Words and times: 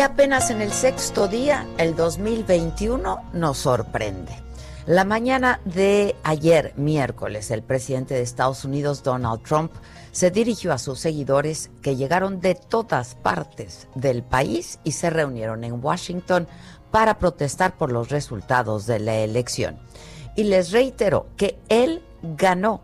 Apenas 0.00 0.50
en 0.50 0.62
el 0.62 0.72
sexto 0.72 1.28
día, 1.28 1.66
el 1.76 1.96
2021 1.96 3.30
nos 3.32 3.58
sorprende. 3.58 4.32
La 4.86 5.04
mañana 5.04 5.60
de 5.64 6.16
ayer, 6.22 6.72
miércoles, 6.76 7.50
el 7.50 7.62
presidente 7.62 8.14
de 8.14 8.22
Estados 8.22 8.64
Unidos, 8.64 9.02
Donald 9.02 9.42
Trump, 9.42 9.72
se 10.10 10.30
dirigió 10.30 10.72
a 10.72 10.78
sus 10.78 10.98
seguidores 10.98 11.70
que 11.82 11.96
llegaron 11.96 12.40
de 12.40 12.54
todas 12.54 13.14
partes 13.16 13.88
del 13.94 14.22
país 14.22 14.78
y 14.84 14.92
se 14.92 15.10
reunieron 15.10 15.64
en 15.64 15.84
Washington 15.84 16.48
para 16.90 17.18
protestar 17.18 17.76
por 17.76 17.92
los 17.92 18.10
resultados 18.10 18.86
de 18.86 18.98
la 18.98 19.16
elección. 19.16 19.78
Y 20.36 20.44
les 20.44 20.70
reiteró 20.72 21.26
que 21.36 21.58
él 21.68 22.02
ganó 22.22 22.82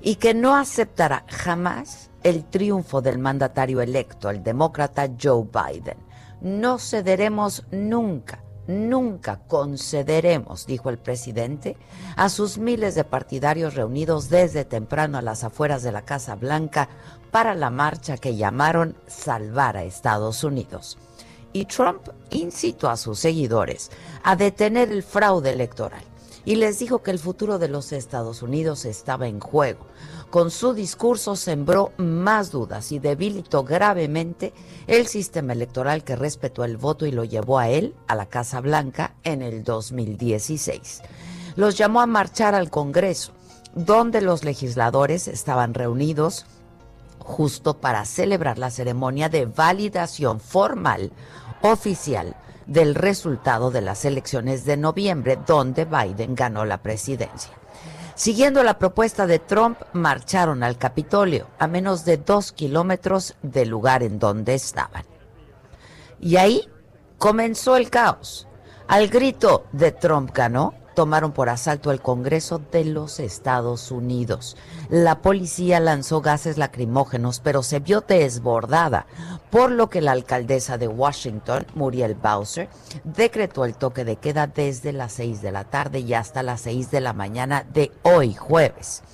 y 0.00 0.16
que 0.16 0.34
no 0.34 0.56
aceptará 0.56 1.24
jamás 1.28 2.10
el 2.22 2.44
triunfo 2.44 3.00
del 3.00 3.18
mandatario 3.18 3.80
electo, 3.80 4.30
el 4.30 4.42
demócrata 4.42 5.08
Joe 5.20 5.44
Biden. 5.44 6.07
No 6.40 6.78
cederemos 6.78 7.64
nunca, 7.70 8.44
nunca 8.66 9.40
concederemos, 9.48 10.66
dijo 10.66 10.90
el 10.90 10.98
presidente, 10.98 11.76
a 12.16 12.28
sus 12.28 12.58
miles 12.58 12.94
de 12.94 13.04
partidarios 13.04 13.74
reunidos 13.74 14.28
desde 14.28 14.64
temprano 14.64 15.18
a 15.18 15.22
las 15.22 15.42
afueras 15.42 15.82
de 15.82 15.92
la 15.92 16.02
Casa 16.02 16.36
Blanca 16.36 16.88
para 17.30 17.54
la 17.54 17.70
marcha 17.70 18.16
que 18.16 18.36
llamaron 18.36 18.96
Salvar 19.06 19.76
a 19.76 19.84
Estados 19.84 20.44
Unidos. 20.44 20.98
Y 21.52 21.64
Trump 21.64 22.08
incitó 22.30 22.88
a 22.88 22.96
sus 22.96 23.18
seguidores 23.18 23.90
a 24.22 24.36
detener 24.36 24.92
el 24.92 25.02
fraude 25.02 25.50
electoral 25.50 26.02
y 26.44 26.56
les 26.56 26.78
dijo 26.78 27.02
que 27.02 27.10
el 27.10 27.18
futuro 27.18 27.58
de 27.58 27.68
los 27.68 27.92
Estados 27.92 28.42
Unidos 28.42 28.84
estaba 28.84 29.28
en 29.28 29.40
juego 29.40 29.86
con 30.30 30.50
su 30.50 30.74
discurso 30.74 31.36
sembró 31.36 31.92
más 31.96 32.50
dudas 32.50 32.92
y 32.92 32.98
debilitó 32.98 33.64
gravemente 33.64 34.52
el 34.86 35.06
sistema 35.06 35.54
electoral 35.54 36.04
que 36.04 36.16
respetó 36.16 36.64
el 36.64 36.76
voto 36.76 37.06
y 37.06 37.12
lo 37.12 37.24
llevó 37.24 37.58
a 37.58 37.70
él, 37.70 37.94
a 38.08 38.14
la 38.14 38.26
Casa 38.26 38.60
Blanca, 38.60 39.14
en 39.24 39.40
el 39.40 39.64
2016. 39.64 41.00
Los 41.56 41.78
llamó 41.78 42.00
a 42.02 42.06
marchar 42.06 42.54
al 42.54 42.70
Congreso, 42.70 43.32
donde 43.74 44.20
los 44.20 44.44
legisladores 44.44 45.28
estaban 45.28 45.72
reunidos 45.72 46.44
justo 47.18 47.78
para 47.78 48.04
celebrar 48.04 48.58
la 48.58 48.70
ceremonia 48.70 49.30
de 49.30 49.46
validación 49.46 50.40
formal 50.40 51.10
oficial 51.62 52.36
del 52.68 52.94
resultado 52.94 53.72
de 53.72 53.80
las 53.80 54.04
elecciones 54.04 54.64
de 54.64 54.76
noviembre, 54.76 55.38
donde 55.44 55.86
Biden 55.86 56.36
ganó 56.36 56.64
la 56.64 56.82
presidencia. 56.82 57.52
Siguiendo 58.14 58.62
la 58.62 58.78
propuesta 58.78 59.26
de 59.26 59.38
Trump, 59.38 59.80
marcharon 59.92 60.62
al 60.62 60.76
Capitolio, 60.76 61.48
a 61.58 61.66
menos 61.66 62.04
de 62.04 62.18
dos 62.18 62.52
kilómetros 62.52 63.36
del 63.42 63.68
lugar 63.68 64.02
en 64.02 64.18
donde 64.18 64.54
estaban. 64.54 65.04
Y 66.20 66.36
ahí 66.36 66.68
comenzó 67.16 67.76
el 67.76 67.90
caos. 67.90 68.46
Al 68.86 69.08
grito 69.08 69.66
de 69.72 69.92
Trump 69.92 70.30
ganó, 70.34 70.74
tomaron 70.98 71.30
por 71.30 71.48
asalto 71.48 71.92
el 71.92 72.00
Congreso 72.00 72.60
de 72.72 72.84
los 72.84 73.20
Estados 73.20 73.92
Unidos. 73.92 74.56
La 74.90 75.22
policía 75.22 75.78
lanzó 75.78 76.20
gases 76.22 76.58
lacrimógenos, 76.58 77.38
pero 77.38 77.62
se 77.62 77.78
vio 77.78 78.00
desbordada, 78.00 79.06
por 79.48 79.70
lo 79.70 79.90
que 79.90 80.00
la 80.00 80.10
alcaldesa 80.10 80.76
de 80.76 80.88
Washington, 80.88 81.64
Muriel 81.76 82.16
Bowser, 82.16 82.68
decretó 83.04 83.64
el 83.64 83.76
toque 83.76 84.04
de 84.04 84.16
queda 84.16 84.48
desde 84.48 84.92
las 84.92 85.12
6 85.12 85.40
de 85.40 85.52
la 85.52 85.62
tarde 85.62 86.00
y 86.00 86.14
hasta 86.14 86.42
las 86.42 86.62
6 86.62 86.90
de 86.90 87.00
la 87.00 87.12
mañana 87.12 87.64
de 87.72 87.92
hoy 88.02 88.34
jueves. 88.34 89.04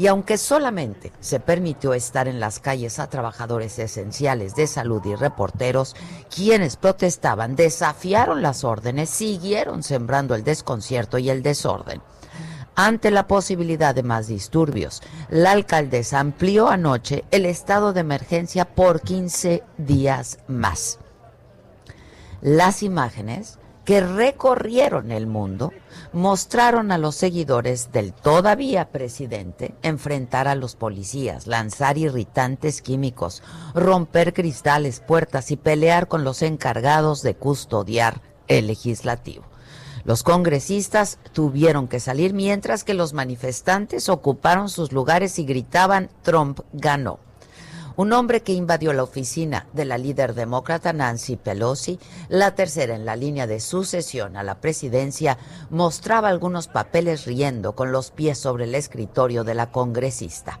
Y 0.00 0.06
aunque 0.06 0.38
solamente 0.38 1.12
se 1.20 1.40
permitió 1.40 1.92
estar 1.92 2.26
en 2.26 2.40
las 2.40 2.58
calles 2.58 2.98
a 2.98 3.10
trabajadores 3.10 3.78
esenciales 3.78 4.54
de 4.54 4.66
salud 4.66 5.04
y 5.04 5.14
reporteros, 5.14 5.94
quienes 6.34 6.76
protestaban 6.76 7.54
desafiaron 7.54 8.40
las 8.40 8.64
órdenes, 8.64 9.10
siguieron 9.10 9.82
sembrando 9.82 10.34
el 10.34 10.42
desconcierto 10.42 11.18
y 11.18 11.28
el 11.28 11.42
desorden. 11.42 12.00
Ante 12.76 13.10
la 13.10 13.26
posibilidad 13.26 13.94
de 13.94 14.02
más 14.02 14.26
disturbios, 14.26 15.02
la 15.28 15.50
alcaldesa 15.50 16.18
amplió 16.18 16.68
anoche 16.68 17.26
el 17.30 17.44
estado 17.44 17.92
de 17.92 18.00
emergencia 18.00 18.64
por 18.64 19.02
15 19.02 19.62
días 19.76 20.38
más. 20.48 20.98
Las 22.40 22.82
imágenes 22.82 23.58
que 23.84 24.00
recorrieron 24.00 25.10
el 25.10 25.26
mundo 25.26 25.72
mostraron 26.12 26.92
a 26.92 26.98
los 26.98 27.14
seguidores 27.16 27.92
del 27.92 28.12
todavía 28.12 28.90
presidente 28.90 29.74
enfrentar 29.82 30.48
a 30.48 30.54
los 30.54 30.76
policías, 30.76 31.46
lanzar 31.46 31.98
irritantes 31.98 32.82
químicos, 32.82 33.42
romper 33.74 34.32
cristales, 34.32 35.00
puertas 35.00 35.50
y 35.50 35.56
pelear 35.56 36.08
con 36.08 36.24
los 36.24 36.42
encargados 36.42 37.22
de 37.22 37.34
custodiar 37.34 38.20
el 38.48 38.66
legislativo. 38.66 39.44
Los 40.04 40.22
congresistas 40.22 41.18
tuvieron 41.32 41.86
que 41.86 42.00
salir 42.00 42.32
mientras 42.32 42.84
que 42.84 42.94
los 42.94 43.12
manifestantes 43.12 44.08
ocuparon 44.08 44.68
sus 44.68 44.92
lugares 44.92 45.38
y 45.38 45.44
gritaban 45.44 46.10
Trump 46.22 46.60
ganó. 46.72 47.18
Un 47.96 48.12
hombre 48.12 48.42
que 48.42 48.52
invadió 48.52 48.92
la 48.92 49.02
oficina 49.02 49.66
de 49.72 49.84
la 49.84 49.98
líder 49.98 50.34
demócrata 50.34 50.92
Nancy 50.92 51.36
Pelosi, 51.36 51.98
la 52.28 52.54
tercera 52.54 52.94
en 52.94 53.04
la 53.04 53.16
línea 53.16 53.46
de 53.46 53.60
sucesión 53.60 54.36
a 54.36 54.42
la 54.42 54.60
presidencia, 54.60 55.38
mostraba 55.70 56.28
algunos 56.28 56.68
papeles 56.68 57.26
riendo 57.26 57.74
con 57.74 57.92
los 57.92 58.10
pies 58.10 58.38
sobre 58.38 58.64
el 58.64 58.74
escritorio 58.74 59.44
de 59.44 59.54
la 59.54 59.70
congresista. 59.70 60.60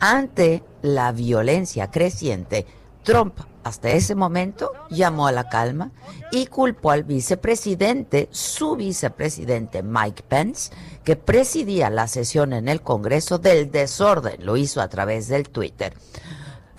Ante 0.00 0.64
la 0.82 1.12
violencia 1.12 1.90
creciente, 1.90 2.66
Trump 3.04 3.38
hasta 3.64 3.90
ese 3.90 4.14
momento 4.14 4.72
llamó 4.90 5.26
a 5.26 5.32
la 5.32 5.48
calma 5.48 5.92
y 6.32 6.46
culpó 6.46 6.90
al 6.90 7.04
vicepresidente, 7.04 8.28
su 8.32 8.74
vicepresidente 8.76 9.82
Mike 9.82 10.24
Pence, 10.26 10.72
que 11.04 11.14
presidía 11.14 11.90
la 11.90 12.08
sesión 12.08 12.52
en 12.52 12.68
el 12.68 12.82
Congreso 12.82 13.38
del 13.38 13.70
desorden. 13.70 14.44
Lo 14.44 14.56
hizo 14.56 14.80
a 14.80 14.88
través 14.88 15.28
del 15.28 15.48
Twitter. 15.48 15.94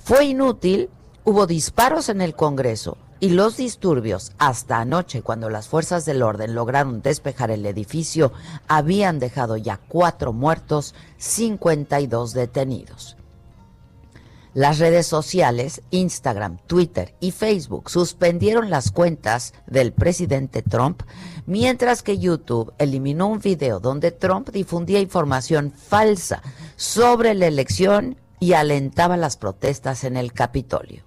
Fue 0.04 0.26
inútil, 0.26 0.90
hubo 1.24 1.48
disparos 1.48 2.10
en 2.10 2.20
el 2.20 2.36
Congreso 2.36 2.98
y 3.22 3.30
los 3.30 3.56
disturbios 3.56 4.34
hasta 4.38 4.80
anoche 4.80 5.22
cuando 5.22 5.50
las 5.50 5.70
fuerzas 5.70 6.04
del 6.04 6.24
orden 6.24 6.56
lograron 6.56 7.02
despejar 7.02 7.52
el 7.52 7.66
edificio 7.66 8.34
habían 8.68 9.18
dejado 9.20 9.56
ya 9.56 9.80
cuatro 9.88 10.34
muertos, 10.34 10.94
52 11.20 12.34
detenidos. 12.34 13.16
Las 14.54 14.80
redes 14.80 15.08
sociales, 15.08 15.82
Instagram, 15.90 16.58
Twitter 16.68 17.16
y 17.22 17.32
Facebook 17.32 17.90
suspendieron 17.90 18.70
las 18.70 18.92
cuentas 18.92 19.54
del 19.68 19.94
presidente 19.94 20.62
Trump, 20.62 21.04
mientras 21.46 22.04
que 22.04 22.20
YouTube 22.20 22.74
eliminó 22.78 23.28
un 23.28 23.40
video 23.40 23.80
donde 23.80 24.12
Trump 24.12 24.50
difundía 24.50 25.00
información 25.00 25.72
falsa 25.72 26.44
sobre 26.76 27.36
la 27.36 27.48
elección 27.48 28.18
y 28.44 28.52
alentaba 28.52 29.16
las 29.16 29.38
protestas 29.38 30.04
en 30.04 30.18
el 30.18 30.34
Capitolio. 30.34 31.04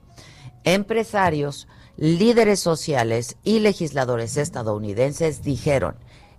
Empresarios, 0.64 1.68
líderes 1.98 2.60
sociales 2.60 3.36
y 3.44 3.58
legisladores 3.58 4.38
estadounidenses 4.38 5.42
dijeron 5.42 5.96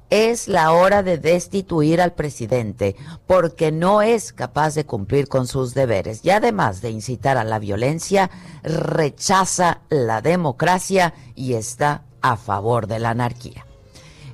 es 0.10 0.48
la 0.48 0.72
hora 0.72 1.04
de 1.04 1.20
destituir 1.20 2.02
al 2.02 2.14
presidente 2.14 2.96
porque 3.28 3.72
no 3.72 4.02
es 4.02 4.34
capaz 4.34 4.74
de 4.74 4.88
cumplir 4.88 5.28
con 5.28 5.46
sus 5.46 5.76
deberes 5.76 6.22
y 6.24 6.32
además 6.32 6.82
de 6.82 6.90
incitar 6.90 7.38
a 7.38 7.44
la 7.44 7.60
violencia, 7.60 8.32
rechaza 8.64 9.82
la 9.90 10.22
democracia 10.22 11.14
y 11.36 11.54
está 11.54 12.06
a 12.22 12.38
favor 12.38 12.88
de 12.88 12.98
la 13.00 13.12
anarquía. 13.12 13.68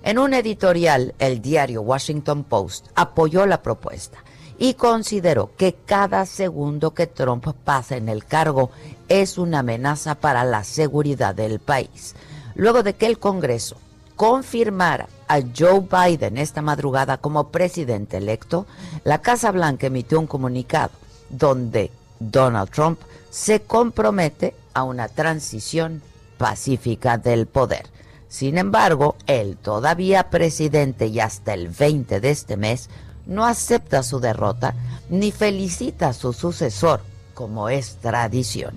En 0.04 0.18
un 0.18 0.34
editorial, 0.34 1.14
el 1.20 1.42
diario 1.42 1.82
Washington 1.82 2.46
Post 2.46 2.88
apoyó 2.96 3.46
la 3.46 3.62
propuesta 3.62 4.24
y 4.58 4.76
consideró 4.76 5.52
que 5.58 5.74
cada 5.86 6.26
segundo 6.26 6.94
que 6.94 7.08
Trump 7.08 7.48
pasa 7.64 7.98
en 7.98 8.10
el 8.10 8.26
cargo 8.26 8.72
es 9.10 9.38
una 9.38 9.60
amenaza 9.60 10.16
para 10.16 10.44
la 10.44 10.64
seguridad 10.64 11.36
del 11.36 11.60
país. 11.60 12.16
Luego 12.56 12.84
de 12.84 12.94
que 12.94 13.08
el 13.08 13.20
Congreso 13.20 13.78
confirmara 14.16 15.08
a 15.28 15.40
Joe 15.42 15.82
Biden 15.82 16.38
esta 16.38 16.62
madrugada 16.62 17.18
como 17.18 17.50
presidente 17.50 18.18
electo, 18.18 18.68
la 19.04 19.20
Casa 19.20 19.52
Blanca 19.52 19.88
emitió 19.88 20.20
un 20.20 20.28
comunicado 20.28 20.92
donde 21.30 21.92
Donald 22.20 22.70
Trump 22.70 23.00
se 23.30 23.62
compromete 23.62 24.56
a 24.74 24.84
una 24.84 25.08
transición 25.08 26.02
pacífica 26.38 27.18
del 27.18 27.48
poder. 27.48 27.88
Sin 28.28 28.58
embargo, 28.58 29.16
el 29.28 29.58
todavía 29.58 30.30
presidente 30.30 31.08
y 31.08 31.20
hasta 31.20 31.54
el 31.54 31.68
20 31.68 32.20
de 32.20 32.30
este 32.30 32.58
mes 32.58 32.90
no 33.26 33.46
acepta 33.46 34.04
su 34.04 34.20
derrota 34.20 34.76
ni 35.10 35.32
felicita 35.32 36.10
a 36.10 36.14
su 36.14 36.34
sucesor, 36.34 37.02
como 37.34 37.70
es 37.70 37.98
tradición. 37.98 38.76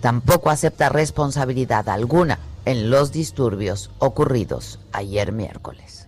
Tampoco 0.00 0.50
acepta 0.50 0.88
responsabilidad 0.88 1.88
alguna 1.88 2.38
en 2.64 2.90
los 2.90 3.12
disturbios 3.12 3.90
ocurridos 3.98 4.78
ayer 4.92 5.32
miércoles. 5.32 6.07